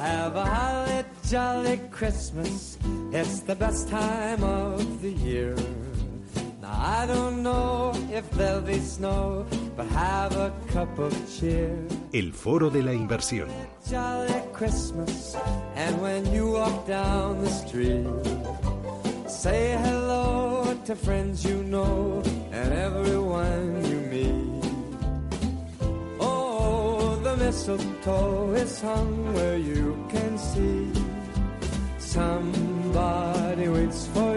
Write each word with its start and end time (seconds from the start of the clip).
Have 0.00 0.34
a 0.34 0.46
holly 0.46 1.04
jolly 1.28 1.78
Christmas. 1.90 2.78
It's 3.12 3.40
the 3.40 3.54
best 3.54 3.88
time 3.90 4.42
of 4.42 5.02
the 5.02 5.10
year. 5.12 5.54
Now 6.62 6.74
I 7.00 7.04
don't 7.06 7.42
know 7.42 7.92
if 8.10 8.30
there'll 8.30 8.62
be 8.62 8.78
snow, 8.80 9.44
but 9.76 9.86
have 9.88 10.34
a 10.36 10.52
cup 10.72 10.98
of 10.98 11.12
cheer. 11.38 11.76
El 12.14 12.32
foro 12.32 12.70
de 12.70 12.80
la 12.82 12.92
inversión. 12.94 13.48
Jolly 13.90 14.40
Christmas, 14.54 15.36
and 15.76 16.00
when 16.00 16.32
you 16.32 16.50
walk 16.52 16.86
down 16.86 17.42
the 17.44 17.50
street, 17.50 18.08
say 19.28 19.76
hello 19.84 20.78
to 20.86 20.96
friends 20.96 21.44
you 21.44 21.62
know. 21.64 22.22
mistletoe 27.50 28.54
is 28.62 28.80
hung 28.80 29.14
where 29.34 29.56
you 29.58 29.84
can 30.12 30.38
see. 30.38 30.86
Somebody 31.98 33.66
waits 33.76 34.06
for 34.14 34.29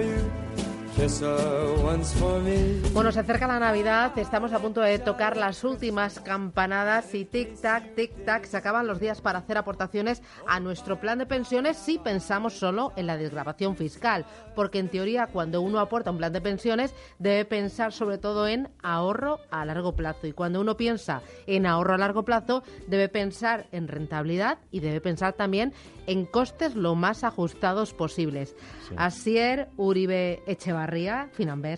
Bueno, 2.93 3.11
se 3.11 3.19
acerca 3.19 3.45
la 3.45 3.59
Navidad, 3.59 4.17
estamos 4.17 4.53
a 4.53 4.59
punto 4.59 4.79
de 4.79 4.99
tocar 4.99 5.35
las 5.35 5.65
últimas 5.65 6.21
campanadas 6.21 7.13
y 7.13 7.25
tic-tac, 7.29 7.93
tic-tac, 7.93 8.43
se 8.45 8.55
acaban 8.55 8.87
los 8.87 9.01
días 9.01 9.19
para 9.19 9.39
hacer 9.39 9.57
aportaciones 9.57 10.23
a 10.47 10.61
nuestro 10.61 11.01
plan 11.01 11.19
de 11.19 11.25
pensiones 11.25 11.75
si 11.75 11.99
pensamos 11.99 12.53
solo 12.53 12.93
en 12.95 13.07
la 13.07 13.17
desgrabación 13.17 13.75
fiscal, 13.75 14.25
porque 14.55 14.79
en 14.79 14.87
teoría 14.87 15.27
cuando 15.27 15.59
uno 15.61 15.79
aporta 15.79 16.09
un 16.11 16.19
plan 16.19 16.31
de 16.31 16.39
pensiones 16.39 16.95
debe 17.19 17.43
pensar 17.43 17.91
sobre 17.91 18.17
todo 18.17 18.47
en 18.47 18.69
ahorro 18.81 19.39
a 19.51 19.65
largo 19.65 19.97
plazo 19.97 20.27
y 20.27 20.31
cuando 20.31 20.61
uno 20.61 20.77
piensa 20.77 21.21
en 21.47 21.65
ahorro 21.65 21.95
a 21.95 21.97
largo 21.97 22.23
plazo 22.23 22.63
debe 22.87 23.09
pensar 23.09 23.65
en 23.73 23.89
rentabilidad 23.89 24.59
y 24.71 24.79
debe 24.79 25.01
pensar 25.01 25.33
también 25.33 25.73
en 26.07 26.25
costes 26.25 26.75
lo 26.75 26.95
más 26.95 27.23
ajustados 27.25 27.93
posibles. 27.93 28.55
Sí. 28.87 28.95
Asier 28.97 29.67
Uribe 29.75 30.41
Echevarría 30.47 30.92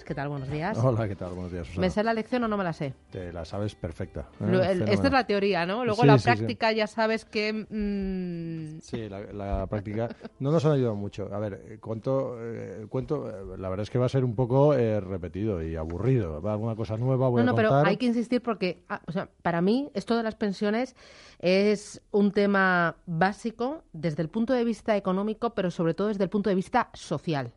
¿qué 0.06 0.14
tal? 0.14 0.28
Buenos 0.30 0.50
días. 0.52 0.78
Hola, 0.78 1.08
¿qué 1.08 1.16
tal? 1.16 1.32
Buenos 1.34 1.52
días. 1.52 1.68
Susana. 1.68 1.82
¿Me 1.82 1.90
sé 1.90 2.04
la 2.04 2.14
lección 2.14 2.44
o 2.44 2.48
no 2.50 2.58
me 2.58 2.64
la 2.66 2.74
sé? 2.74 2.94
Te 3.12 3.32
la 3.32 3.46
sabes 3.46 3.74
perfecta. 3.76 4.28
¿eh? 4.42 4.82
esta 4.90 5.08
es 5.08 5.14
la 5.14 5.26
teoría, 5.26 5.66
¿no? 5.66 5.86
Luego 5.86 6.04
la 6.06 6.18
práctica 6.18 6.72
ya 6.74 6.86
sabes 6.88 7.24
que... 7.26 7.54
Mm, 7.54 8.80
sí, 8.82 9.08
la, 9.10 9.68
práctica 9.68 10.10
no 10.40 10.52
nos 10.52 10.66
han 10.66 10.74
ayudado 10.74 10.96
mucho. 10.96 11.30
A 11.34 11.40
ver, 11.40 11.54
eh, 11.66 11.78
cuento, 11.80 12.36
eh, 12.40 12.86
cuento 12.90 13.26
la 13.58 13.70
verdad 13.70 13.84
es 13.84 13.90
que 13.90 13.98
va 13.98 14.06
a 14.06 14.10
ser 14.10 14.24
un 14.26 14.36
poco 14.36 14.74
repetido 14.76 15.64
y 15.64 15.76
aburrido. 15.78 16.42
Va 16.42 16.52
alguna 16.54 16.76
cosa 16.76 16.98
nueva, 16.98 17.30
voy 17.30 17.42
no, 17.44 17.52
no, 17.52 17.56
pero 17.56 17.74
hay 17.74 17.96
que 17.98 18.06
insistir 18.08 18.42
porque, 18.42 18.84
ah, 18.90 19.02
o 19.08 19.12
sea, 19.14 19.30
para 19.42 19.62
mí 19.62 19.90
esto 19.94 20.16
de 20.18 20.24
las 20.24 20.36
pensiones 20.36 20.96
es 21.40 22.02
un 22.12 22.32
tema 22.32 22.98
básico 23.06 23.84
desde 23.94 24.22
el 24.22 24.30
punto 24.30 24.54
de 24.54 24.64
vista 24.66 24.96
económico, 24.98 25.52
pero 25.54 25.72
sobre 25.72 25.94
todo 25.94 26.10
desde 26.10 26.24
el 26.26 26.30
punto 26.30 26.50
de 26.50 26.56
vista 26.56 26.90
social. 26.94 27.54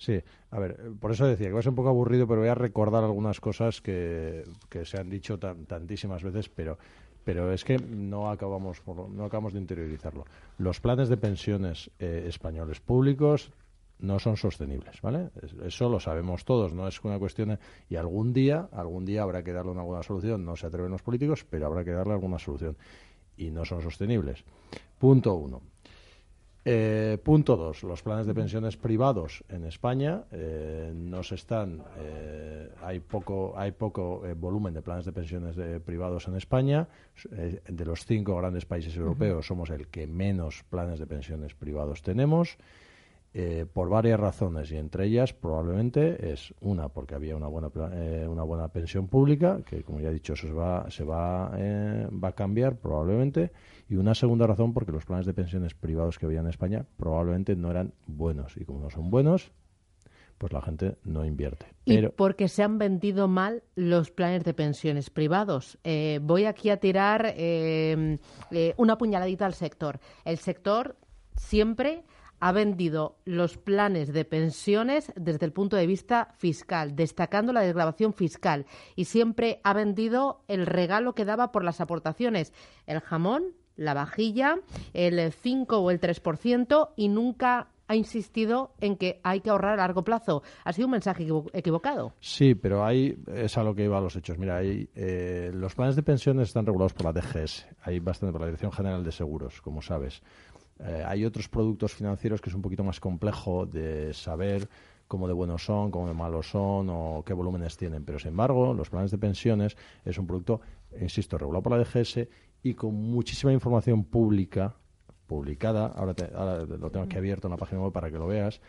Sí, 0.00 0.18
a 0.52 0.58
ver, 0.58 0.80
eh, 0.82 0.90
por 0.98 1.10
eso 1.12 1.26
decía 1.26 1.48
que 1.48 1.52
va 1.52 1.58
a 1.60 1.62
ser 1.62 1.68
un 1.70 1.76
poco 1.76 1.90
aburrido, 1.90 2.26
pero 2.26 2.40
voy 2.40 2.48
a 2.48 2.54
recordar 2.54 3.04
algunas 3.04 3.38
cosas 3.38 3.82
que, 3.82 4.44
que 4.70 4.86
se 4.86 4.98
han 4.98 5.10
dicho 5.10 5.38
tantísimas 5.38 6.24
veces, 6.24 6.48
pero 6.48 6.78
pero 7.22 7.52
es 7.52 7.64
que 7.64 7.76
no 7.76 8.30
acabamos, 8.30 8.82
no 8.86 9.26
acabamos 9.26 9.52
de 9.52 9.60
interiorizarlo. 9.60 10.24
Los 10.56 10.80
planes 10.80 11.10
de 11.10 11.18
pensiones 11.18 11.90
eh, 11.98 12.24
españoles 12.26 12.80
públicos 12.80 13.52
no 13.98 14.18
son 14.18 14.38
sostenibles, 14.38 15.02
¿vale? 15.02 15.28
Eso 15.62 15.90
lo 15.90 16.00
sabemos 16.00 16.46
todos, 16.46 16.72
no 16.72 16.88
es 16.88 16.98
una 17.04 17.18
cuestión 17.18 17.58
y 17.90 17.96
algún 17.96 18.32
día, 18.32 18.70
algún 18.72 19.04
día 19.04 19.20
habrá 19.22 19.44
que 19.44 19.52
darle 19.52 19.70
una 19.72 19.82
buena 19.82 20.02
solución, 20.02 20.46
no 20.46 20.56
se 20.56 20.66
atreven 20.66 20.90
los 20.92 21.02
políticos, 21.02 21.44
pero 21.48 21.66
habrá 21.66 21.84
que 21.84 21.92
darle 21.92 22.14
alguna 22.14 22.38
solución 22.38 22.74
y 23.36 23.50
no 23.50 23.66
son 23.66 23.82
sostenibles. 23.82 24.42
Punto 24.98 25.34
uno. 25.34 25.60
Eh, 26.62 27.16
punto 27.24 27.56
dos, 27.56 27.82
Los 27.84 28.02
planes 28.02 28.26
de 28.26 28.34
pensiones 28.34 28.76
privados 28.76 29.42
en 29.48 29.64
España 29.64 30.24
eh, 30.30 30.92
no 30.94 31.20
están. 31.20 31.82
Eh, 31.98 32.68
hay 32.82 33.00
poco, 33.00 33.54
hay 33.56 33.72
poco 33.72 34.22
volumen 34.36 34.74
de 34.74 34.82
planes 34.82 35.06
de 35.06 35.12
pensiones 35.12 35.56
privados 35.82 36.28
en 36.28 36.36
España. 36.36 36.86
de 37.30 37.84
los 37.84 38.04
cinco 38.04 38.36
grandes 38.36 38.64
países 38.66 38.94
europeos 38.96 39.46
somos 39.46 39.68
el 39.70 39.88
que 39.88 40.06
menos 40.06 40.62
planes 40.68 40.98
de 40.98 41.06
pensiones 41.06 41.54
privados 41.54 42.02
tenemos. 42.02 42.58
Eh, 43.32 43.64
por 43.72 43.88
varias 43.88 44.18
razones 44.18 44.72
y 44.72 44.76
entre 44.76 45.06
ellas 45.06 45.32
probablemente 45.32 46.32
es 46.32 46.52
una 46.60 46.88
porque 46.88 47.14
había 47.14 47.36
una 47.36 47.46
buena 47.46 47.70
eh, 47.92 48.26
una 48.28 48.42
buena 48.42 48.66
pensión 48.72 49.06
pública 49.06 49.60
que 49.64 49.84
como 49.84 50.00
ya 50.00 50.08
he 50.08 50.12
dicho 50.12 50.32
eso 50.32 50.48
se 50.48 50.52
va 50.52 50.90
se 50.90 51.04
va 51.04 51.52
eh, 51.56 52.08
va 52.10 52.28
a 52.30 52.34
cambiar 52.34 52.78
probablemente 52.80 53.52
y 53.88 53.94
una 53.94 54.16
segunda 54.16 54.48
razón 54.48 54.74
porque 54.74 54.90
los 54.90 55.04
planes 55.04 55.26
de 55.26 55.34
pensiones 55.34 55.74
privados 55.74 56.18
que 56.18 56.26
había 56.26 56.40
en 56.40 56.48
España 56.48 56.84
probablemente 56.96 57.54
no 57.54 57.70
eran 57.70 57.92
buenos 58.08 58.56
y 58.56 58.64
como 58.64 58.80
no 58.80 58.90
son 58.90 59.10
buenos 59.10 59.52
pues 60.36 60.52
la 60.52 60.62
gente 60.62 60.96
no 61.04 61.24
invierte. 61.24 61.66
Y 61.84 62.00
porque 62.08 62.48
se 62.48 62.64
han 62.64 62.78
vendido 62.78 63.28
mal 63.28 63.62
los 63.76 64.10
planes 64.10 64.42
de 64.42 64.54
pensiones 64.54 65.10
privados. 65.10 65.78
voy 66.22 66.46
aquí 66.46 66.70
a 66.70 66.78
tirar 66.78 67.34
una 68.78 68.96
puñaladita 68.96 69.44
al 69.44 69.52
sector. 69.52 70.00
El 70.24 70.38
sector 70.38 70.96
siempre 71.36 72.04
ha 72.40 72.52
vendido 72.52 73.18
los 73.24 73.58
planes 73.58 74.12
de 74.12 74.24
pensiones 74.24 75.12
desde 75.14 75.44
el 75.46 75.52
punto 75.52 75.76
de 75.76 75.86
vista 75.86 76.28
fiscal, 76.38 76.96
destacando 76.96 77.52
la 77.52 77.60
desgrabación 77.60 78.14
fiscal 78.14 78.66
y 78.96 79.04
siempre 79.04 79.60
ha 79.62 79.74
vendido 79.74 80.40
el 80.48 80.66
regalo 80.66 81.14
que 81.14 81.26
daba 81.26 81.52
por 81.52 81.64
las 81.64 81.80
aportaciones, 81.80 82.52
el 82.86 83.00
jamón, 83.00 83.44
la 83.76 83.94
vajilla, 83.94 84.56
el 84.94 85.30
5 85.32 85.76
o 85.78 85.90
el 85.90 86.00
3% 86.00 86.90
y 86.96 87.08
nunca 87.08 87.68
ha 87.86 87.96
insistido 87.96 88.72
en 88.80 88.96
que 88.96 89.20
hay 89.24 89.40
que 89.40 89.50
ahorrar 89.50 89.74
a 89.74 89.76
largo 89.78 90.04
plazo. 90.04 90.42
Ha 90.64 90.72
sido 90.72 90.86
un 90.86 90.92
mensaje 90.92 91.26
equivocado. 91.52 92.14
Sí, 92.20 92.54
pero 92.54 92.84
ahí 92.84 93.16
es 93.34 93.58
a 93.58 93.64
lo 93.64 93.74
que 93.74 93.84
iba 93.84 93.98
a 93.98 94.00
los 94.00 94.14
hechos. 94.14 94.38
Mira, 94.38 94.60
eh, 94.62 95.50
los 95.52 95.74
planes 95.74 95.96
de 95.96 96.04
pensiones 96.04 96.48
están 96.48 96.66
regulados 96.66 96.92
por 96.94 97.06
la 97.06 97.12
DGS. 97.12 97.66
Hay 97.82 97.98
bastante 97.98 98.32
por 98.32 98.42
la 98.42 98.46
Dirección 98.46 98.70
General 98.70 99.02
de 99.02 99.10
Seguros, 99.12 99.60
como 99.60 99.82
sabes. 99.82 100.22
Eh, 100.86 101.04
hay 101.06 101.24
otros 101.24 101.48
productos 101.48 101.92
financieros 101.94 102.40
que 102.40 102.48
es 102.48 102.54
un 102.56 102.62
poquito 102.62 102.82
más 102.84 103.00
complejo 103.00 103.66
de 103.66 104.14
saber 104.14 104.68
cómo 105.06 105.26
de 105.26 105.34
buenos 105.34 105.64
son, 105.64 105.90
cómo 105.90 106.06
de 106.08 106.14
malos 106.14 106.48
son 106.50 106.88
o 106.90 107.22
qué 107.24 107.32
volúmenes 107.34 107.76
tienen. 107.76 108.04
Pero, 108.04 108.18
sin 108.18 108.28
embargo, 108.28 108.72
los 108.72 108.88
planes 108.90 109.10
de 109.10 109.18
pensiones 109.18 109.76
es 110.04 110.18
un 110.18 110.26
producto, 110.26 110.60
insisto, 111.00 111.36
regulado 111.36 111.62
por 111.62 111.72
la 111.76 111.84
DGS 111.84 112.28
y 112.62 112.74
con 112.74 112.94
muchísima 112.94 113.52
información 113.52 114.04
pública 114.04 114.74
publicada, 115.30 115.86
ahora, 115.86 116.12
lo 116.66 116.90
tengo 116.90 117.04
aquí 117.04 117.14
mm. 117.14 117.18
abierto 117.18 117.46
en 117.46 117.50
la 117.52 117.56
página 117.56 117.80
web 117.80 117.92
para 117.92 118.10
que 118.10 118.18
lo 118.18 118.26
veas, 118.26 118.60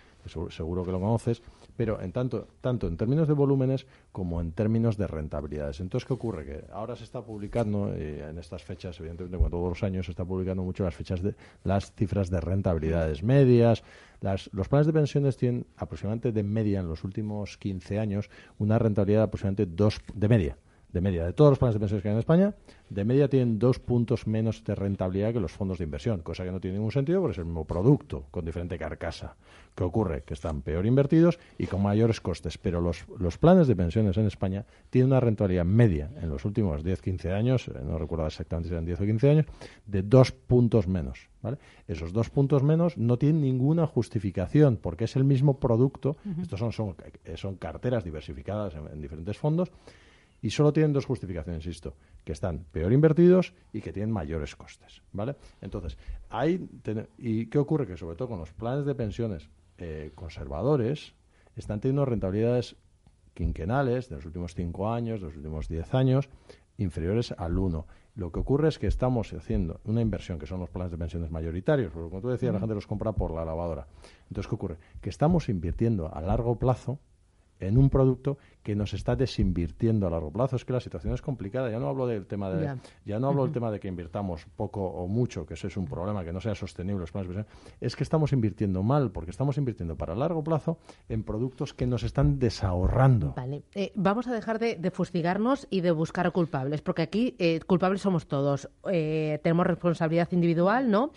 seguro 0.50 0.86
que 0.86 0.92
lo 0.92 1.00
conoces, 1.00 1.42
pero 1.76 2.00
en 2.00 2.12
tanto, 2.12 2.48
tanto 2.62 2.86
en 2.88 2.98
términos 2.98 3.28
de 3.28 3.34
volúmenes 3.34 3.88
como 4.12 4.40
en 4.40 4.52
términos 4.52 4.96
de 4.96 5.08
rentabilidades. 5.08 5.80
Entonces, 5.80 6.06
¿qué 6.08 6.14
ocurre? 6.14 6.46
Que 6.46 6.66
ahora 6.72 6.96
se 6.96 7.04
está 7.04 7.20
publicando, 7.22 7.92
eh, 7.96 8.28
en 8.30 8.38
estas 8.38 8.62
fechas, 8.64 9.00
evidentemente, 9.00 9.38
como 9.40 9.50
todos 9.50 9.70
los 9.70 9.82
años, 9.82 10.06
se 10.06 10.12
está 10.12 10.24
publicando 10.24 10.62
mucho 10.62 10.84
las 10.84 10.94
fechas 10.94 11.24
de 11.24 11.34
las 11.64 11.94
cifras 11.94 12.30
de 12.30 12.40
rentabilidades 12.40 13.24
medias. 13.24 13.82
Las, 14.22 14.48
los 14.54 14.70
planes 14.70 14.86
de 14.86 14.94
pensiones 14.94 15.36
tienen 15.38 15.66
aproximadamente 15.78 16.32
de 16.32 16.44
media 16.44 16.80
en 16.80 16.88
los 16.90 17.04
últimos 17.04 17.58
15 17.58 17.98
años 17.98 18.30
una 18.60 18.78
rentabilidad 18.78 19.24
aproximadamente 19.24 19.66
dos 19.66 20.00
de 20.14 20.28
media 20.28 20.58
de 20.94 21.02
media, 21.02 21.26
de 21.26 21.34
todos 21.34 21.52
los 21.52 21.60
planes 21.60 21.74
de 21.76 21.80
pensiones 21.80 22.02
que 22.04 22.10
hay 22.10 22.14
en 22.14 22.20
España, 22.20 22.54
de 22.90 23.06
media 23.06 23.30
tienen 23.30 23.60
dos 23.60 23.80
puntos 23.80 24.28
menos 24.28 24.64
de 24.66 24.76
rentabilidad 24.76 25.32
que 25.34 25.40
los 25.40 25.52
fondos 25.52 25.78
de 25.78 25.86
inversión, 25.86 26.20
cosa 26.22 26.44
que 26.44 26.52
no 26.52 26.60
tiene 26.60 26.78
ningún 26.78 26.92
sentido 26.92 27.22
porque 27.22 27.34
es 27.34 27.38
el 27.38 27.46
mismo 27.46 27.66
producto 27.66 28.26
con 28.32 28.44
diferente 28.44 28.78
carcasa. 28.78 29.36
¿Qué 29.74 29.84
ocurre? 29.86 30.24
Que 30.24 30.34
están 30.34 30.62
peor 30.62 30.86
invertidos 30.86 31.40
y 31.58 31.68
con 31.68 31.82
mayores 31.82 32.20
costes, 32.20 32.58
pero 32.58 32.82
los, 32.82 33.38
planes 33.38 33.68
de 33.68 33.76
pensiones 33.76 34.18
en 34.18 34.26
España 34.26 34.66
tienen 34.90 35.12
una 35.12 35.22
rentabilidad 35.22 35.64
media 35.64 36.10
en 36.22 36.30
los 36.30 36.44
últimos 36.44 36.84
10-15 36.84 37.32
años, 37.34 37.68
eh, 37.70 37.74
no 37.82 37.98
recuerdo 37.98 38.28
exactamente 38.28 38.68
si 38.68 38.74
eran 38.74 38.86
10 38.86 39.00
o 39.02 39.06
15 39.06 39.30
años, 39.30 39.46
de 39.86 40.02
dos 40.04 40.34
puntos 40.34 40.88
menos. 40.90 41.30
¿vale? 41.42 41.58
Esos 41.88 42.12
dos 42.12 42.30
puntos 42.30 42.64
menos 42.64 42.98
no 42.98 43.16
tienen 43.18 43.42
ninguna 43.42 43.88
justificación 43.88 44.76
porque 44.76 45.06
es 45.06 45.16
el 45.16 45.24
mismo 45.24 45.58
producto, 45.58 46.18
estos 46.42 46.60
son, 46.60 46.74
son, 47.32 47.56
carteras 47.56 48.04
diversificadas 48.04 48.74
en 48.76 49.02
diferentes 49.02 49.38
fondos, 49.38 49.72
y 50.42 50.50
solo 50.50 50.74
tienen 50.74 50.92
dos 50.92 51.06
justificaciones, 51.06 51.64
insisto, 51.66 51.94
que 52.26 52.32
están 52.32 52.66
peor 52.72 52.92
invertidos 52.92 53.54
y 53.74 53.82
que 53.82 53.94
tienen 53.94 54.12
mayores 54.12 54.56
costes, 54.56 55.04
¿vale? 55.14 55.36
Entonces, 55.62 55.98
hay 56.30 56.68
¿y 57.20 57.46
qué 57.46 57.60
ocurre? 57.60 57.86
Que 57.86 57.96
sobre 57.98 58.16
todo 58.18 58.30
con 58.30 58.40
los 58.40 58.52
planes 58.52 58.86
de 58.86 58.96
pensiones 58.96 59.50
eh, 59.78 60.12
conservadores, 60.16 61.14
están 61.56 61.80
teniendo 61.80 62.06
rentabilidades 62.06 62.76
quinquenales 63.36 64.10
de 64.10 64.16
los 64.16 64.26
últimos 64.26 64.56
cinco 64.56 64.92
años, 64.92 65.20
de 65.22 65.28
los 65.28 65.38
últimos 65.38 65.68
diez 65.68 65.94
años, 65.94 66.28
inferiores 66.78 67.34
al 67.38 67.60
uno. 67.60 67.86
Lo 68.16 68.32
que 68.32 68.40
ocurre 68.40 68.68
es 68.70 68.80
que 68.80 68.88
estamos 68.88 69.32
haciendo 69.34 69.80
una 69.86 70.02
inversión, 70.02 70.40
que 70.40 70.48
son 70.48 70.60
los 70.60 70.70
planes 70.70 70.92
de 70.92 70.98
pensiones 70.98 71.30
mayoritarios, 71.30 71.94
porque 71.94 72.10
como 72.10 72.22
tú 72.22 72.30
decías, 72.30 72.52
la 72.54 72.60
gente 72.60 72.76
los 72.76 72.88
compra 72.88 73.12
por 73.12 73.32
la 73.32 73.46
lavadora. 73.46 73.86
Entonces, 74.30 74.50
¿qué 74.50 74.56
ocurre? 74.56 74.78
Que 75.02 75.10
estamos 75.10 75.50
invirtiendo 75.50 76.14
a 76.14 76.20
largo 76.20 76.58
plazo 76.58 77.00
en 77.62 77.78
un 77.78 77.90
producto 77.90 78.38
que 78.64 78.76
nos 78.76 78.94
está 78.94 79.16
desinvirtiendo 79.16 80.06
a 80.06 80.10
largo 80.12 80.32
plazo. 80.32 80.56
Es 80.56 80.66
que 80.66 80.74
la 80.74 80.80
situación 80.80 81.14
es 81.14 81.22
complicada. 81.22 81.70
Ya 81.72 81.80
no 81.80 81.88
hablo 81.90 82.06
del 82.06 82.28
tema 82.28 82.50
de, 82.52 82.76
ya 83.06 83.20
no 83.20 83.30
hablo 83.30 83.46
el 83.46 83.52
tema 83.52 83.72
de 83.72 83.80
que 83.80 83.88
invirtamos 83.88 84.46
poco 84.56 84.84
o 84.84 85.08
mucho, 85.08 85.46
que 85.46 85.54
eso 85.56 85.68
es 85.68 85.78
un 85.78 85.86
problema, 85.86 86.24
que 86.24 86.32
no 86.34 86.42
sea 86.42 86.54
sostenible 86.56 87.00
los 87.02 87.12
planes 87.12 87.46
Es 87.80 87.96
que 87.96 88.04
estamos 88.04 88.34
invirtiendo 88.34 88.84
mal, 88.84 89.12
porque 89.12 89.32
estamos 89.32 89.58
invirtiendo 89.58 89.96
para 89.96 90.16
largo 90.16 90.44
plazo 90.44 90.78
en 91.10 91.24
productos 91.24 91.74
que 91.74 91.88
nos 91.88 92.04
están 92.04 92.38
desahorrando. 92.40 93.34
Vale. 93.36 93.64
Eh, 93.74 93.92
vamos 93.96 94.28
a 94.28 94.34
dejar 94.34 94.60
de, 94.60 94.80
fustigarnos 94.92 95.68
y 95.70 95.82
de 95.82 95.92
buscar 95.92 96.32
culpables, 96.32 96.82
porque 96.82 97.02
aquí 97.02 97.36
eh, 97.40 97.60
culpables 97.66 98.02
somos 98.02 98.28
todos. 98.28 98.70
Eh, 98.92 99.40
tenemos 99.44 99.66
responsabilidad 99.66 100.30
individual, 100.32 100.90
¿no? 100.90 101.12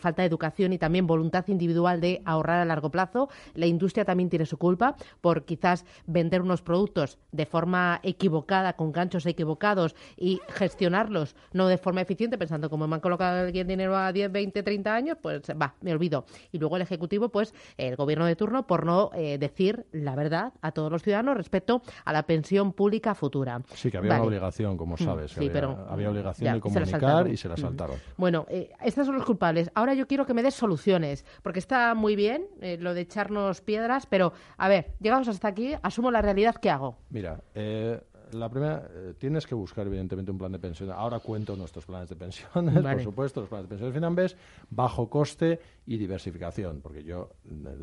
falta 0.00 0.22
de 0.22 0.28
educación 0.28 0.72
y 0.72 0.78
también 0.78 1.06
voluntad 1.06 1.46
individual 1.48 2.00
de 2.00 2.20
ahorrar 2.24 2.58
a 2.60 2.64
largo 2.64 2.90
plazo. 2.90 3.28
La 3.54 3.66
industria 3.66 4.04
también 4.04 4.28
tiene 4.30 4.46
su 4.46 4.56
culpa 4.58 4.96
por 5.20 5.44
quizás 5.44 5.85
vender 6.06 6.42
unos 6.42 6.62
productos 6.62 7.18
de 7.32 7.46
forma 7.46 8.00
equivocada, 8.02 8.74
con 8.74 8.92
ganchos 8.92 9.26
equivocados 9.26 9.94
y 10.16 10.40
gestionarlos 10.48 11.36
no 11.52 11.68
de 11.68 11.78
forma 11.78 12.00
eficiente, 12.00 12.38
pensando 12.38 12.70
como 12.70 12.86
me 12.86 12.94
han 12.94 13.00
colocado 13.00 13.40
alguien 13.46 13.66
dinero 13.66 13.96
a 13.96 14.12
10, 14.12 14.32
20, 14.32 14.62
30 14.62 14.94
años, 14.94 15.18
pues 15.20 15.42
va, 15.60 15.74
me 15.80 15.92
olvido. 15.92 16.24
Y 16.52 16.58
luego 16.58 16.76
el 16.76 16.82
Ejecutivo, 16.82 17.28
pues 17.28 17.54
el 17.76 17.96
gobierno 17.96 18.26
de 18.26 18.36
turno, 18.36 18.66
por 18.66 18.84
no 18.84 19.10
eh, 19.14 19.38
decir 19.38 19.86
la 19.92 20.14
verdad 20.16 20.52
a 20.60 20.72
todos 20.72 20.90
los 20.90 21.02
ciudadanos 21.02 21.36
respecto 21.36 21.82
a 22.04 22.12
la 22.12 22.24
pensión 22.24 22.72
pública 22.72 23.14
futura. 23.14 23.62
Sí, 23.74 23.90
que 23.90 23.98
había 23.98 24.12
una 24.14 24.22
obligación, 24.22 24.76
como 24.76 24.94
mm, 24.94 24.98
sabes. 25.04 25.36
había, 25.36 25.52
pero, 25.52 25.86
había, 25.88 26.10
obligación 26.10 26.54
de 26.54 26.60
comunicar 26.60 27.28
y 27.28 27.36
se 27.36 27.48
la 27.48 27.56
saltaron. 27.56 27.96
Mm. 27.96 28.14
Bueno, 28.16 28.46
eh, 28.48 28.70
estos 28.82 29.06
son 29.06 29.16
los 29.16 29.24
culpables. 29.24 29.70
Ahora 29.74 29.94
yo 29.94 30.06
quiero 30.06 30.26
que 30.26 30.34
me 30.34 30.42
des 30.42 30.54
soluciones, 30.54 31.24
porque 31.42 31.58
está 31.58 31.94
muy 31.94 32.16
bien 32.16 32.46
eh, 32.60 32.78
lo 32.80 32.94
de 32.94 33.02
echarnos 33.02 33.60
piedras, 33.60 34.06
pero 34.06 34.32
a 34.56 34.68
ver, 34.68 34.92
llegamos 35.00 35.28
hasta 35.28 35.48
aquí, 35.48 35.74
asumo 35.82 36.10
la 36.10 36.22
realidad, 36.22 36.54
que 36.56 36.70
hago? 36.70 36.96
Mira, 37.10 37.40
eh, 37.54 38.00
la 38.32 38.48
primera, 38.48 38.88
eh, 38.92 39.14
tienes 39.18 39.46
que 39.46 39.54
buscar 39.54 39.86
evidentemente 39.86 40.30
un 40.30 40.38
plan 40.38 40.50
de 40.50 40.58
pensiones. 40.58 40.94
Ahora 40.96 41.20
cuento 41.20 41.56
nuestros 41.56 41.86
planes 41.86 42.08
de 42.08 42.16
pensiones, 42.16 42.74
por 42.82 43.00
supuesto, 43.02 43.40
los 43.40 43.48
planes 43.48 43.66
de 43.66 43.70
pensiones 43.70 43.94
finambés, 43.94 44.36
bajo 44.70 45.08
coste 45.08 45.60
y 45.86 45.96
diversificación, 45.96 46.80
porque 46.82 47.04
yo 47.04 47.30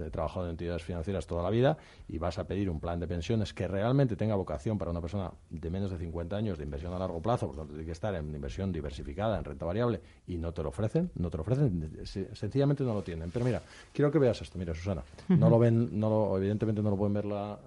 he 0.06 0.10
trabajado 0.10 0.46
en 0.46 0.52
entidades 0.52 0.84
financieras 0.84 1.26
toda 1.26 1.44
la 1.44 1.50
vida 1.50 1.78
y 2.08 2.18
vas 2.18 2.38
a 2.40 2.44
pedir 2.46 2.70
un 2.70 2.80
plan 2.80 3.00
de 3.00 3.08
pensiones 3.08 3.54
que 3.54 3.68
realmente 3.68 4.16
tenga 4.18 4.36
vocación 4.36 4.78
para 4.78 4.92
una 4.92 5.00
persona 5.02 5.32
de 5.50 5.70
menos 5.70 5.92
de 5.92 5.98
50 5.98 6.36
años 6.36 6.58
de 6.58 6.66
inversión 6.66 6.94
a 6.94 7.00
largo 7.00 7.22
plazo, 7.22 7.48
porque 7.50 7.64
tiene 7.70 7.86
que 7.86 7.92
estar 7.92 8.14
en 8.16 8.30
inversión 8.34 8.72
diversificada, 8.72 9.38
en 9.38 9.46
renta 9.46 9.66
variable, 9.66 10.02
y 10.28 10.38
no 10.38 10.52
te 10.54 10.62
lo 10.64 10.70
ofrecen, 10.70 11.10
no 11.16 11.30
te 11.30 11.38
lo 11.38 11.42
ofrecen, 11.44 12.00
sencillamente 12.34 12.84
no 12.84 12.94
lo 12.94 13.02
tienen. 13.04 13.32
Pero 13.32 13.46
mira, 13.46 13.62
quiero 13.94 14.12
que 14.12 14.20
veas 14.20 14.42
esto, 14.42 14.60
mira 14.60 14.74
Susana, 14.74 15.04
no 15.30 15.50
lo 15.50 15.58
ven, 15.58 15.98
no 15.98 16.10
lo, 16.10 16.38
evidentemente 16.38 16.82
no 16.82 16.90
lo 16.90 16.98
pueden 16.98 17.14
ver 17.14 17.26
la, 17.26 17.58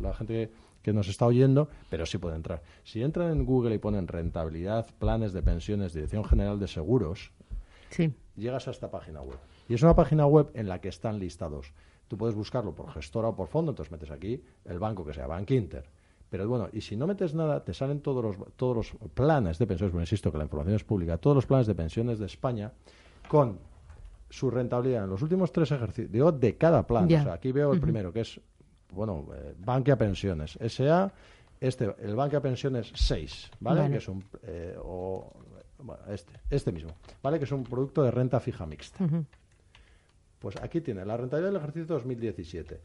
la 0.00 0.14
gente 0.14 0.48
que 0.82 0.92
nos 0.92 1.08
está 1.08 1.26
oyendo, 1.26 1.68
pero 1.88 2.06
sí 2.06 2.18
puede 2.18 2.36
entrar. 2.36 2.62
Si 2.84 3.02
entran 3.02 3.30
en 3.32 3.44
Google 3.44 3.74
y 3.74 3.78
ponen 3.78 4.08
rentabilidad, 4.08 4.86
planes 4.98 5.32
de 5.32 5.42
pensiones, 5.42 5.92
Dirección 5.92 6.24
General 6.24 6.58
de 6.58 6.68
Seguros, 6.68 7.32
llegas 8.36 8.68
a 8.68 8.70
esta 8.70 8.90
página 8.90 9.20
web. 9.20 9.38
Y 9.68 9.74
es 9.74 9.82
una 9.82 9.94
página 9.94 10.26
web 10.26 10.50
en 10.54 10.68
la 10.68 10.80
que 10.80 10.88
están 10.88 11.18
listados. 11.18 11.72
Tú 12.08 12.16
puedes 12.16 12.34
buscarlo 12.34 12.74
por 12.74 12.90
gestora 12.92 13.28
o 13.28 13.36
por 13.36 13.48
fondo, 13.48 13.72
entonces 13.72 13.92
metes 13.92 14.10
aquí 14.10 14.42
el 14.64 14.78
banco 14.78 15.04
que 15.04 15.12
sea 15.14 15.26
Bank 15.26 15.50
Inter. 15.50 15.84
Pero 16.28 16.48
bueno, 16.48 16.68
y 16.72 16.80
si 16.80 16.96
no 16.96 17.06
metes 17.06 17.34
nada, 17.34 17.64
te 17.64 17.74
salen 17.74 18.00
todos 18.00 18.22
los, 18.24 18.36
todos 18.56 18.76
los 18.76 18.94
planes 19.12 19.58
de 19.58 19.66
pensiones, 19.66 19.92
bueno, 19.92 20.04
insisto 20.04 20.30
que 20.32 20.38
la 20.38 20.44
información 20.44 20.76
es 20.76 20.84
pública, 20.84 21.18
todos 21.18 21.36
los 21.36 21.46
planes 21.46 21.66
de 21.66 21.74
pensiones 21.74 22.18
de 22.18 22.26
España 22.26 22.72
con 23.28 23.58
su 24.28 24.48
rentabilidad 24.50 25.04
en 25.04 25.10
los 25.10 25.22
últimos 25.22 25.52
tres 25.52 25.72
ejercicios, 25.72 26.10
digo, 26.10 26.30
de 26.32 26.56
cada 26.56 26.86
plan. 26.86 27.06
O 27.06 27.08
sea, 27.08 27.32
aquí 27.32 27.50
veo 27.50 27.72
el 27.72 27.80
primero, 27.80 28.12
que 28.12 28.20
es 28.20 28.40
bueno, 28.92 29.24
eh, 29.34 29.54
banque 29.64 29.92
a 29.92 29.96
Pensiones, 29.96 30.56
S.A., 30.60 31.10
este, 31.60 31.92
el 32.00 32.18
a 32.18 32.28
Pensiones 32.40 32.90
6, 32.94 33.50
¿vale? 33.60 33.90
Que 33.90 33.96
es 33.98 34.08
un, 34.08 34.24
eh, 34.44 34.78
este, 36.08 36.32
este, 36.50 36.72
mismo, 36.72 36.92
¿vale? 37.22 37.38
Que 37.38 37.44
es 37.44 37.52
un 37.52 37.64
producto 37.64 38.02
de 38.02 38.10
renta 38.10 38.40
fija 38.40 38.64
mixta. 38.66 39.04
Pues 40.38 40.56
aquí 40.56 40.80
tiene 40.80 41.04
la 41.04 41.16
rentabilidad 41.18 41.50
del 41.52 41.60
ejercicio 41.60 41.86
2017, 41.88 42.80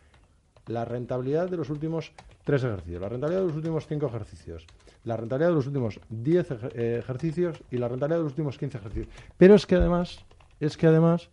la 0.68 0.84
rentabilidad 0.84 1.50
de 1.50 1.56
los 1.58 1.70
últimos 1.70 2.12
tres 2.44 2.64
ejercicios, 2.66 3.00
la 3.02 3.10
rentabilidad 3.10 3.42
de 3.42 3.48
los 3.48 3.56
últimos 3.56 3.88
cinco 3.88 4.08
ejercicios, 4.08 4.66
la 5.06 5.16
rentabilidad 5.16 5.50
de 5.52 5.56
los 5.56 5.68
últimos 5.68 6.00
10 6.10 6.52
eh, 6.74 6.98
ejercicios 7.00 7.62
y 7.72 7.78
la 7.78 7.88
rentabilidad 7.88 8.18
de 8.20 8.24
los 8.24 8.32
últimos 8.34 8.58
15 8.58 8.78
ejercicios. 8.78 9.08
Pero 9.38 9.56
es 9.56 9.66
que 9.66 9.76
además, 9.78 10.20
es 10.60 10.76
que 10.76 10.88
además 10.88 11.30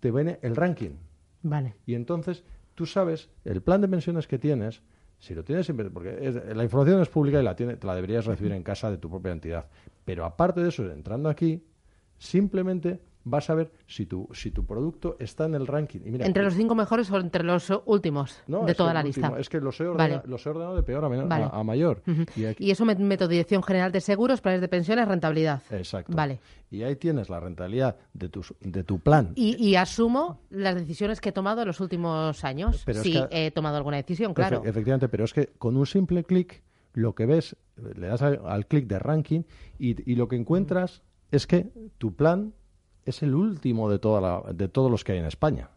te 0.00 0.10
viene 0.10 0.38
el 0.42 0.54
ranking. 0.54 0.90
Vale. 1.44 1.74
Y 1.86 1.94
entonces 1.94 2.42
tú 2.74 2.86
sabes 2.86 3.28
el 3.44 3.62
plan 3.62 3.80
de 3.80 3.88
pensiones 3.88 4.26
que 4.26 4.38
tienes, 4.38 4.82
si 5.18 5.34
lo 5.34 5.44
tienes 5.44 5.68
porque 5.92 6.42
la 6.54 6.64
información 6.64 7.00
es 7.00 7.08
pública 7.08 7.40
y 7.40 7.44
la 7.44 7.54
te 7.54 7.76
la 7.84 7.94
deberías 7.94 8.26
recibir 8.26 8.52
en 8.52 8.62
casa 8.62 8.90
de 8.90 8.98
tu 8.98 9.08
propia 9.08 9.32
entidad. 9.32 9.66
Pero 10.04 10.24
aparte 10.24 10.60
de 10.62 10.68
eso, 10.70 10.90
entrando 10.90 11.28
aquí, 11.28 11.62
simplemente 12.18 12.98
vas 13.24 13.50
a 13.50 13.54
ver 13.54 13.70
si 13.86 14.06
tu, 14.06 14.28
si 14.32 14.50
tu 14.50 14.64
producto 14.64 15.16
está 15.18 15.44
en 15.46 15.54
el 15.54 15.66
ranking. 15.66 16.00
¿Entre 16.04 16.40
eh, 16.40 16.44
los 16.44 16.54
cinco 16.54 16.74
mejores 16.74 17.10
o 17.10 17.18
entre 17.18 17.44
los 17.44 17.70
últimos 17.86 18.40
de 18.46 18.74
toda 18.74 18.92
la 18.94 19.02
lista? 19.02 19.34
Es 19.38 19.48
que 19.48 19.60
los 19.60 19.80
he, 19.80 19.86
ordenado 19.86 20.76
de 20.76 20.82
peor 20.82 21.04
a, 21.04 21.08
menor, 21.08 21.28
a, 21.32 21.62
mayor. 21.62 22.02
y, 22.34 22.70
eso 22.70 22.84
meto 22.84 23.28
dirección 23.28 23.62
general 23.62 23.92
de 23.92 24.00
seguros, 24.00 24.40
planes 24.40 24.60
de 24.60 24.68
pensiones, 24.68 25.06
rentabilidad. 25.08 25.62
Exacto. 25.70 26.12
Vale. 26.16 26.40
Y 26.70 26.82
ahí 26.84 26.96
tienes 26.96 27.28
la 27.28 27.38
rentabilidad 27.38 27.96
de, 28.14 28.30
de 28.60 28.84
tu 28.84 28.98
plan. 28.98 29.32
Y, 29.34 29.74
asumo 29.76 30.40
las 30.50 30.74
decisiones 30.74 31.20
que 31.20 31.30
he 31.30 31.32
tomado 31.32 31.62
en 31.62 31.66
los 31.68 31.80
últimos 31.80 32.44
años. 32.44 32.84
si 33.02 33.20
he 33.30 33.50
tomado 33.50 33.76
alguna 33.76 33.96
decisión, 33.98 34.34
claro. 34.34 34.62
efectivamente, 34.64 35.08
pero 35.08 35.24
es 35.24 35.32
que 35.32 35.48
con 35.58 35.76
un 35.76 35.86
simple 35.86 36.24
clic 36.24 36.62
lo 36.94 37.14
que 37.14 37.24
ves, 37.24 37.56
le 37.96 38.06
das 38.06 38.20
al, 38.20 38.66
clic 38.66 38.86
de 38.86 38.98
ranking 38.98 39.42
y 39.78 40.14
lo 40.14 40.28
que 40.28 40.36
encuentras 40.36 41.02
es 41.30 41.46
que 41.46 41.70
tu 41.96 42.14
plan 42.14 42.52
es 43.04 43.22
el 43.22 43.34
último 43.34 43.90
de, 43.90 43.98
toda 43.98 44.20
la, 44.20 44.42
de 44.52 44.68
todos 44.68 44.90
los 44.90 45.04
que 45.04 45.12
hay 45.12 45.18
en 45.18 45.26
España. 45.26 45.68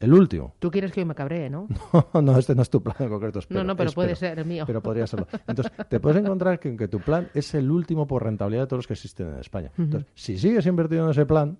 El 0.00 0.14
último. 0.14 0.54
Tú 0.58 0.68
quieres 0.68 0.90
que 0.90 1.00
yo 1.00 1.06
me 1.06 1.14
cabree, 1.14 1.48
¿no? 1.48 1.68
No, 2.14 2.20
no, 2.22 2.36
este 2.38 2.56
no 2.56 2.62
es 2.62 2.70
tu 2.70 2.82
plan 2.82 2.96
en 2.98 3.08
concreto. 3.08 3.38
no, 3.50 3.62
no, 3.62 3.76
pero 3.76 3.92
puede 3.92 4.16
ser 4.16 4.38
el 4.40 4.44
mío. 4.46 4.64
Pero 4.66 4.82
podría 4.82 5.06
serlo. 5.06 5.28
Entonces, 5.46 5.72
te 5.88 6.00
puedes 6.00 6.22
encontrar 6.24 6.58
que, 6.58 6.88
tu 6.88 6.98
plan 7.00 7.28
es 7.34 7.54
el 7.54 7.70
último 7.70 8.06
por 8.06 8.24
rentabilidad 8.24 8.62
de 8.62 8.66
todos 8.66 8.78
los 8.78 8.86
que 8.88 8.94
existen 8.94 9.28
en 9.28 9.38
España. 9.38 9.70
Entonces, 9.78 10.10
si 10.14 10.38
sigues 10.38 10.66
invertido 10.66 11.04
en 11.04 11.10
ese 11.10 11.24
plan, 11.24 11.56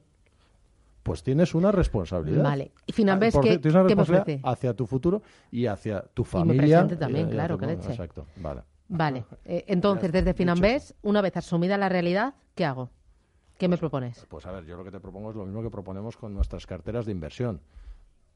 pues 1.04 1.22
tienes 1.22 1.54
una 1.54 1.70
responsabilidad. 1.70 2.42
Vale. 2.42 2.72
Y 2.86 2.92
finalmente, 2.92 3.38
ah, 3.38 3.40
¿qué, 3.42 3.58
tienes 3.58 3.74
una 3.74 3.82
responsabilidad 3.84 4.40
hacia 4.50 4.74
tu 4.74 4.86
futuro 4.86 5.22
y 5.52 5.66
hacia 5.66 6.00
tu 6.12 6.24
familia. 6.24 6.54
Y 6.54 6.58
presente 6.58 6.96
también, 6.96 7.28
eh, 7.28 7.30
claro, 7.30 7.56
que 7.56 7.66
leche. 7.66 7.90
Exacto, 7.90 8.26
vale. 8.36 8.62
Vale. 8.88 9.24
Eh, 9.44 9.64
entonces, 9.68 10.10
desde 10.10 10.34
Finambés, 10.34 10.96
una 11.02 11.22
vez 11.22 11.36
asumida 11.36 11.78
la 11.78 11.88
realidad, 11.88 12.34
¿qué 12.56 12.64
hago? 12.64 12.90
¿Qué 13.58 13.68
me 13.68 13.72
pues, 13.74 13.80
propones? 13.80 14.26
Pues 14.28 14.46
a 14.46 14.52
ver, 14.52 14.64
yo 14.66 14.76
lo 14.76 14.84
que 14.84 14.90
te 14.90 15.00
propongo 15.00 15.30
es 15.30 15.36
lo 15.36 15.44
mismo 15.44 15.62
que 15.62 15.70
proponemos 15.70 16.16
con 16.16 16.34
nuestras 16.34 16.66
carteras 16.66 17.06
de 17.06 17.12
inversión. 17.12 17.60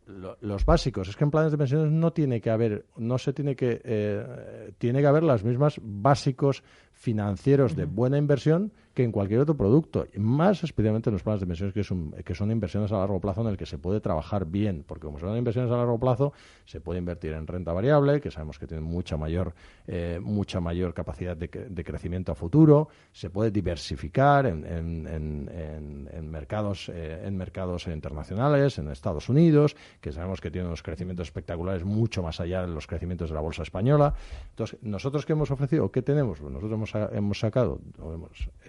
los 0.07 0.65
básicos, 0.65 1.09
es 1.09 1.17
que 1.17 1.25
en 1.25 1.31
planes 1.31 1.51
de 1.51 1.59
pensiones 1.59 1.91
no 1.91 2.13
tiene 2.13 2.41
que 2.41 2.51
haber, 2.51 2.87
no 2.97 3.19
se 3.19 3.33
tiene 3.33 3.57
que, 3.57 3.81
eh, 3.85 4.73
tiene 4.79 5.01
que 5.01 5.07
haber 5.07 5.25
las 5.25 5.43
mismas 5.43 5.81
básicos 5.83 6.63
financieros 6.97 7.77
de 7.77 7.85
buena 7.85 8.17
inversión 8.17 8.73
que 8.95 9.05
en 9.05 9.13
cualquier 9.13 9.41
otro 9.41 9.55
producto, 9.59 10.07
más 10.17 10.65
especialmente 10.65 11.11
en 11.11 11.13
los 11.15 11.23
planes 11.23 11.41
de 11.41 11.45
inversiones 11.45 11.75
que, 11.75 11.85
son, 12.33 12.51
inversiones 12.51 12.91
a 12.93 12.97
largo 12.97 13.21
plazo 13.21 13.43
en 13.43 13.49
el 13.49 13.59
que 13.59 13.67
se 13.67 13.77
puede 13.77 14.01
trabajar 14.01 14.47
bien, 14.47 14.85
porque 14.87 15.05
como 15.05 15.19
son 15.19 15.37
inversiones 15.37 15.71
a 15.71 15.77
largo 15.77 16.01
plazo, 16.01 16.33
se 16.65 16.81
puede 16.81 16.99
invertir 16.99 17.35
en 17.35 17.47
renta 17.47 17.75
variable, 17.75 18.23
que 18.23 18.31
sabemos 18.31 18.59
que 18.59 18.67
tiene 18.67 18.81
mucha 18.81 19.19
mayor, 19.19 19.53
eh, 19.87 20.19
mucha 20.23 20.61
mayor 20.61 20.95
capacidad 20.95 21.37
de, 21.37 21.49
crecimiento 21.51 22.33
a 22.33 22.35
futuro, 22.35 22.89
se 23.13 23.29
puede 23.29 23.51
diversificar 23.51 24.47
en, 24.47 26.31
mercados, 26.31 26.91
eh, 26.91 27.25
en 27.27 27.37
mercados 27.37 27.87
internacionales, 27.89 28.79
en 28.79 28.89
Estados 28.89 29.29
Unidos, 29.29 29.77
que 30.01 30.11
sabemos 30.11 30.41
que 30.41 30.51
tiene 30.51 30.69
unos 30.69 30.83
crecimientos 30.83 31.27
espectaculares 31.29 31.85
mucho 31.85 32.23
más 32.23 32.41
allá 32.41 32.63
de 32.63 32.69
los 32.69 32.87
crecimientos 32.87 33.29
de 33.29 33.35
la 33.35 33.43
bolsa 33.43 33.63
española. 33.63 34.15
Entonces, 34.49 34.79
¿nosotros 34.83 35.27
qué 35.27 35.35
hemos 35.35 35.51
ofrecido? 35.51 35.93
¿Qué 35.93 36.01
tenemos? 36.01 36.39
Pues 36.41 36.51
nosotros 36.51 36.79
hemos 36.79 36.86
hemos, 37.13 37.39
sacado, 37.41 37.81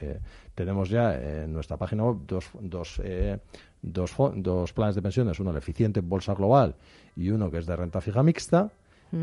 eh, 0.01 0.19
tenemos 0.55 0.89
ya 0.89 1.15
en 1.43 1.53
nuestra 1.53 1.77
página 1.77 2.03
web 2.03 2.17
dos, 2.27 2.50
dos, 2.59 3.01
eh, 3.03 3.39
dos, 3.81 4.13
dos, 4.36 4.74
planes 4.74 4.95
de 4.95 5.01
pensiones, 5.01 5.39
uno 5.39 5.51
el 5.51 5.57
eficiente 5.57 6.01
bolsa 6.01 6.33
global 6.33 6.75
y 7.15 7.29
uno 7.29 7.50
que 7.51 7.57
es 7.59 7.65
de 7.65 7.75
renta 7.75 8.01
fija 8.01 8.24
mixta. 8.24 8.69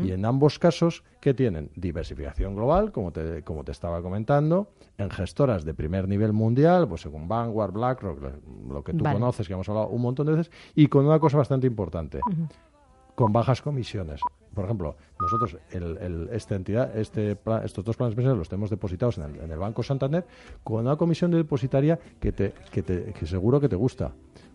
Y 0.03 0.13
en 0.13 0.25
ambos 0.25 0.57
casos, 0.57 1.03
que 1.21 1.35
tienen? 1.35 1.69
Diversificación 1.75 2.55
global, 2.55 2.91
como 2.91 3.11
te, 3.11 3.43
como 3.43 3.63
te 3.63 3.71
estaba 3.71 4.01
comentando, 4.01 4.67
en 4.97 5.11
gestoras 5.11 5.63
de 5.63 5.75
primer 5.75 6.07
nivel 6.07 6.33
mundial, 6.33 6.87
pues 6.89 7.01
según 7.01 7.27
Vanguard, 7.27 7.71
BlackRock, 7.71 8.19
lo 8.67 8.83
que 8.83 8.93
tú 8.93 9.03
conoces, 9.05 9.45
que 9.45 9.53
hemos 9.53 9.69
hablado 9.69 9.89
un 9.89 10.01
montón 10.01 10.25
de 10.25 10.33
veces, 10.33 10.51
y 10.73 10.87
con 10.87 11.05
una 11.05 11.19
cosa 11.19 11.37
bastante 11.37 11.67
importante, 11.67 12.19
con 13.13 13.31
bajas 13.31 13.61
comisiones 13.61 14.21
por 14.55 14.65
ejemplo, 14.65 14.95
nosotros 15.21 15.57
el, 15.71 16.29
esta 16.31 16.55
entidad, 16.55 16.97
este 16.97 17.37
estos 17.63 17.83
dos 17.85 17.97
planes 17.97 18.15
pensiones 18.15 18.39
los 18.39 18.49
tenemos 18.49 18.69
depositados 18.71 19.17
en 19.19 19.51
el, 19.51 19.59
Banco 19.59 19.83
Santander 19.83 20.25
con 20.63 20.79
una 20.81 20.95
comisión 20.95 21.29
de 21.29 21.37
depositaria 21.37 21.99
que, 22.19 22.31
te, 22.31 22.53
que, 22.71 23.25
seguro 23.27 23.59
que 23.59 23.67
te 23.69 23.75
gusta. 23.75 24.11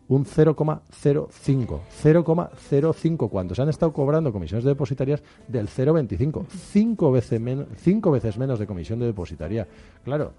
Un 0.09 0.25
0,05. 0.25 1.81
0,05 2.03 3.29
cuando 3.31 3.55
se 3.55 3.63
han 3.63 3.69
estado 3.69 3.93
cobrando 3.93 4.33
comisiones 4.33 4.65
de 4.65 4.71
depositarias 4.71 5.23
del 5.47 5.69
0,25. 5.69 6.47
Cinco, 6.49 7.13
veces 7.13 7.41
menos, 7.41 7.69
cinco 7.77 8.11
veces 8.11 8.37
menos 8.37 8.59
de 8.59 8.67
comisión 8.67 8.99
de 8.99 9.07
depositaria. 9.07 9.69
Claro, 10.03 10.33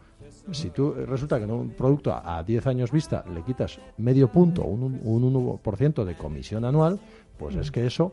si 0.52 0.72
tú 0.72 0.92
resulta 1.08 1.38
que 1.38 1.46
en 1.46 1.52
un 1.52 1.70
producto 1.70 2.12
a 2.14 2.44
10 2.44 2.68
años 2.68 2.92
vista 2.92 3.24
le 3.34 3.44
quitas 3.44 3.80
medio 3.98 4.28
punto, 4.28 4.64
un, 4.64 5.00
un 5.06 5.60
1% 5.64 6.04
de 6.04 6.16
comisión 6.16 6.66
anual, 6.66 7.00
pues 7.38 7.56
es 7.56 7.72
que 7.72 7.86
eso 7.86 8.12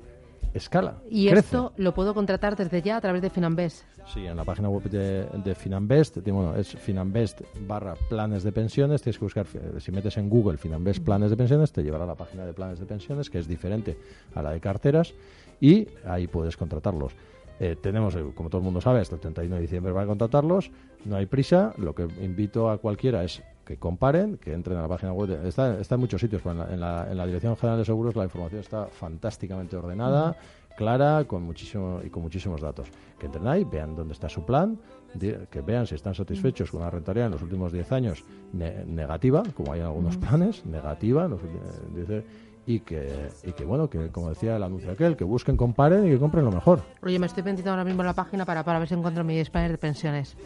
escala. 0.55 0.97
Y 1.11 1.29
esto 1.29 1.73
lo 1.77 1.95
puedo 1.95 2.15
contratar 2.15 2.57
desde 2.57 2.83
ya 2.83 2.97
a 2.97 3.01
través 3.01 3.23
de 3.23 3.31
Finambest. 3.31 3.85
Sí, 4.13 4.27
en 4.27 4.37
la 4.37 4.45
página 4.45 4.69
web 4.69 4.83
de, 4.85 5.25
de 5.27 5.55
Finambest, 5.55 6.19
bueno, 6.29 6.57
es 6.57 6.73
Finambest 6.75 7.43
barra 7.67 7.95
planes 8.09 8.43
de 8.43 8.53
pensiones, 8.53 9.03
tienes 9.03 9.19
que 9.19 9.25
buscar, 9.25 9.47
eh, 9.55 9.81
si 9.81 9.93
metes 9.93 10.17
en 10.17 10.29
Google 10.31 10.57
Finambest 10.57 11.05
planes 11.05 11.31
de 11.31 11.37
pensiones, 11.37 11.73
te 11.73 11.83
llevará 11.83 12.05
a 12.05 12.07
la 12.07 12.15
página 12.15 12.47
de 12.47 12.55
planes 12.55 12.79
de 12.79 12.87
pensiones, 12.87 13.29
que 13.29 13.39
es 13.39 13.47
diferente 13.47 13.99
a 14.35 14.43
la 14.43 14.51
de 14.53 14.61
carteras, 14.61 15.15
y 15.61 15.87
ahí 16.07 16.27
puedes 16.27 16.57
contratarlos. 16.57 17.13
Eh, 17.61 17.77
tenemos, 17.83 18.15
eh, 18.15 18.25
como 18.35 18.49
todo 18.49 18.61
el 18.61 18.65
mundo 18.65 18.81
sabe, 18.81 19.01
hasta 19.01 19.17
el 19.17 19.21
31 19.21 19.57
de 19.57 19.63
diciembre 19.63 19.93
a 19.99 20.07
contratarlos. 20.07 20.71
No 21.05 21.17
hay 21.17 21.27
prisa. 21.27 21.75
Lo 21.77 21.93
que 21.93 22.05
invito 22.23 22.71
a 22.71 22.79
cualquiera 22.79 23.25
es 23.25 23.43
que 23.69 23.77
comparen, 23.77 24.39
que 24.41 24.55
entren 24.55 24.79
a 24.79 24.83
la 24.83 24.89
página 24.89 25.13
web. 25.13 25.45
Está, 25.45 25.77
en 25.79 26.01
muchos 26.01 26.19
sitios, 26.23 26.41
pero 26.43 26.65
en 26.73 26.81
la, 26.81 27.27
Dirección 27.27 27.55
General 27.55 27.79
de 27.79 27.85
Seguros 27.85 28.17
la 28.17 28.25
información 28.25 28.63
está 28.63 28.87
fantásticamente 28.87 29.77
ordenada, 29.77 30.35
clara 30.75 31.25
con 31.27 31.43
muchísimo, 31.43 32.01
y 32.03 32.09
con 32.09 32.23
muchísimos 32.23 32.63
datos. 32.63 32.89
Que 33.19 33.27
entren 33.27 33.47
ahí, 33.47 33.65
vean 33.65 33.95
dónde 33.95 34.15
está 34.15 34.31
su 34.31 34.43
plan, 34.47 34.79
que 35.21 35.61
vean 35.61 35.87
si 35.87 35.97
están 35.97 36.15
satisfechos 36.15 36.71
con 36.71 36.81
la 36.81 36.89
rentabilidad 36.91 37.27
en 37.27 37.33
los 37.33 37.43
últimos 37.43 37.71
10 37.71 37.93
años 37.93 38.25
negativa, 38.55 39.43
como 39.55 39.75
hay 39.75 39.81
en 39.81 39.87
algunos 39.87 40.17
planes, 40.17 40.65
negativa, 40.65 41.27
eh, 41.27 41.93
dice, 41.95 42.25
y 42.65 42.81
que, 42.81 43.27
bueno, 43.67 43.89
que 43.91 44.09
como 44.09 44.29
decía 44.31 44.57
el 44.57 44.63
anuncio 44.63 44.93
aquel, 44.93 45.15
que 45.17 45.25
busquen, 45.25 45.57
comparen 45.59 46.07
y 46.07 46.11
que 46.11 46.19
compren 46.19 46.43
lo 46.45 46.53
mejor. 46.53 46.81
Oye, 47.03 47.19
me 47.19 47.27
estoy 47.27 47.43
vendiendo 47.43 47.71
ahora 47.71 47.85
mismo 47.85 48.01
en 48.03 48.07
la 48.07 48.15
página 48.15 48.45
para, 48.47 48.63
para 48.65 48.79
ver 48.79 48.89
si 48.89 48.95
encuentro 48.95 49.25
mi 49.25 49.43
planes 49.45 49.71
de 49.73 49.79
pensiones. 49.79 50.37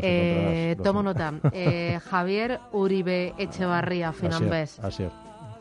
Eh, 0.00 0.76
tomo 0.82 1.02
nota. 1.02 1.32
Eh, 1.52 1.98
Javier 2.10 2.60
Uribe 2.72 3.34
Echevarría, 3.38 4.12
Finambés. 4.12 4.78
Así 4.80 5.02
eh, 5.04 5.10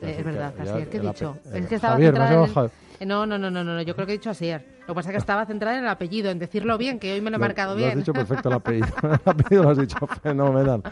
es. 0.01 0.17
Es 0.19 0.25
verdad, 0.25 0.53
es. 0.59 0.87
¿Qué 0.87 0.97
he 0.97 0.99
dicho? 0.99 1.37
Es 1.53 1.67
que 1.67 1.75
estaba 1.75 1.93
Javier, 1.93 2.13
no, 3.05 3.25
no, 3.25 3.35
no, 3.37 3.49
no, 3.49 3.63
no, 3.63 3.81
yo 3.81 3.95
creo 3.95 4.05
que 4.05 4.13
he 4.13 4.17
dicho 4.19 4.29
Es. 4.29 4.39
Lo 4.91 4.93
que 4.93 4.97
pasa 4.99 5.11
es 5.11 5.13
que 5.13 5.19
estaba 5.19 5.45
centrada 5.45 5.77
en 5.77 5.85
el 5.85 5.89
apellido, 5.89 6.31
en 6.31 6.37
decirlo 6.37 6.77
bien, 6.77 6.99
que 6.99 7.13
hoy 7.13 7.21
me 7.21 7.29
lo 7.31 7.37
he 7.37 7.39
marcado 7.39 7.77
bien. 7.77 7.87
Lo 7.87 7.93
has 7.93 7.97
dicho 7.99 8.11
perfecto 8.11 8.49
el 8.49 8.55
apellido. 8.55 8.87
el 9.03 9.13
apellido 9.23 9.63
lo 9.63 9.69
has 9.69 9.77
dicho 9.77 10.05
fenomenal. 10.21 10.83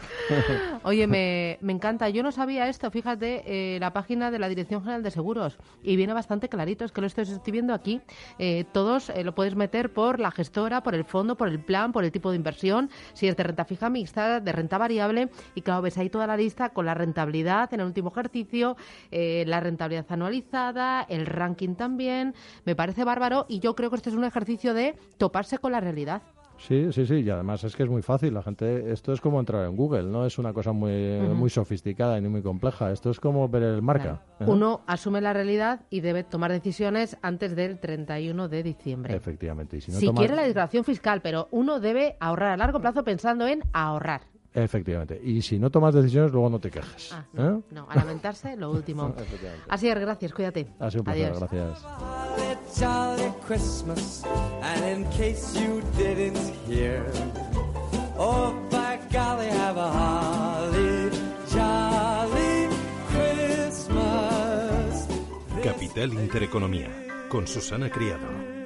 Oye, 0.84 1.06
me, 1.06 1.58
encanta. 1.70 2.08
Yo 2.08 2.24
no 2.24 2.32
sabía 2.32 2.70
esto. 2.70 2.89
Fíjate, 2.91 3.44
eh, 3.46 3.77
la 3.77 3.91
página 3.91 4.32
de 4.32 4.39
la 4.39 4.48
Dirección 4.48 4.79
General 4.84 5.03
de 5.03 5.12
Seguros. 5.12 5.58
Y 5.84 5.98
viene 5.98 6.13
bastante 6.13 6.48
clarito. 6.48 6.86
Es 6.86 6.94
que 6.94 7.01
lo 7.01 7.08
estoy 7.08 7.25
viendo 7.51 7.74
aquí. 7.74 8.00
Eh, 8.38 8.63
todos 8.72 9.10
eh, 9.10 9.25
lo 9.25 9.36
podéis 9.36 9.58
meter 9.58 9.91
por 9.91 10.22
la 10.22 10.32
gestora, 10.32 10.82
por 10.82 10.96
el 10.96 11.03
fondo, 11.03 11.36
por 11.36 11.50
el 11.50 11.60
plan, 11.60 11.91
por 11.91 12.06
el 12.06 12.13
tipo 12.13 12.29
de 12.29 12.38
inversión. 12.38 12.89
Si 13.12 13.27
es 13.27 13.36
de 13.36 13.44
renta 13.44 13.65
fija 13.65 13.89
mixta, 13.89 14.39
de 14.39 14.51
renta 14.53 14.77
variable. 14.77 15.27
Y 15.56 15.62
claro, 15.62 15.82
ves 15.82 15.98
ahí 15.98 16.10
toda 16.10 16.25
la 16.25 16.38
lista 16.38 16.70
con 16.70 16.86
la 16.86 16.94
rentabilidad 16.94 17.74
en 17.74 17.82
el 17.82 17.88
último 17.88 18.12
ejercicio, 18.12 18.77
la 19.12 19.60
rentabilidad 19.60 20.06
anualizada, 20.08 21.01
el 21.10 21.25
ranking 21.25 21.75
también. 21.75 22.34
Me 22.63 22.77
parece 22.77 23.03
bárbaro. 23.03 23.46
Y 23.50 23.60
yo 23.60 23.74
creo 23.75 23.88
que 23.89 23.96
este 23.98 24.10
es 24.10 24.15
un 24.15 24.24
ejercicio 24.24 24.74
de 24.74 24.96
toparse 25.17 25.58
con 25.58 25.72
la 25.72 25.79
realidad. 25.79 26.22
Sí, 26.58 26.91
sí, 26.91 27.05
sí, 27.05 27.15
y 27.15 27.29
además 27.29 27.63
es 27.63 27.74
que 27.74 27.84
es 27.84 27.89
muy 27.89 28.01
fácil. 28.01 28.34
La 28.34 28.43
gente, 28.43 28.91
esto 28.91 29.13
es 29.13 29.22
como 29.22 29.39
entrar 29.39 29.65
en 29.65 29.77
Google, 29.77 30.03
no 30.03 30.25
es 30.25 30.38
una 30.39 30.51
cosa 30.51 30.74
muy, 30.74 30.91
muy 31.22 31.50
sofisticada 31.50 32.19
ni 32.19 32.27
muy 32.27 32.41
compleja. 32.41 32.91
Esto 32.91 33.12
es 33.12 33.19
como 33.22 33.48
ver 33.48 33.63
el 33.63 33.81
marca. 33.81 34.24
¿eh? 34.41 34.46
Uno 34.46 34.81
asume 34.86 35.22
la 35.22 35.31
realidad 35.31 35.86
y 35.89 36.01
debe 36.01 36.25
tomar 36.25 36.51
decisiones 36.51 37.17
antes 37.22 37.55
del 37.55 37.79
31 37.79 38.50
de 38.50 38.63
diciembre. 38.63 39.15
Efectivamente. 39.15 39.77
Y 39.77 39.81
si 39.81 40.10
quiere 40.10 40.36
la 40.36 40.43
declaración 40.43 40.84
fiscal, 40.84 41.22
pero 41.22 41.48
uno 41.51 41.79
debe 41.79 42.17
ahorrar 42.19 42.51
a 42.51 42.58
largo 42.58 42.81
plazo 42.81 43.05
pensando 43.05 43.48
en 43.48 43.62
ahorrar. 43.72 44.24
Efectivamente. 44.53 45.22
Y 45.24 45.41
si 45.41 45.60
no 45.60 45.69
tomas 45.69 45.93
decisiones, 45.93 46.29
luego 46.34 46.50
no 46.50 46.60
te 46.60 46.72
quejes. 46.72 47.13
Ah, 47.13 47.24
¿eh? 47.36 47.38
no, 47.38 47.63
no, 47.72 47.88
a 47.89 47.96
lamentarse, 47.96 48.58
lo 48.58 48.72
último. 48.72 49.13
Así 49.69 49.88
es, 49.88 49.98
gracias, 49.98 50.34
cuídate. 50.34 50.67
Adiós. 51.08 51.39
gracias 51.39 51.86
jolly 52.78 53.32
Christmas. 53.46 54.24
And 54.62 54.84
in 55.06 55.12
case 55.12 55.56
you 55.56 55.82
didn't 55.98 56.52
hear, 56.68 57.06
oh 58.18 58.56
by 58.70 59.00
golly, 59.12 59.48
have 59.48 59.78
a 59.78 59.90
holly 59.92 61.10
jolly 61.50 62.70
Christmas. 63.12 65.08
Capital 65.64 66.14
Intereconomía, 66.14 66.90
con 67.30 67.48
Susana 67.48 67.90
Criado. 67.90 68.59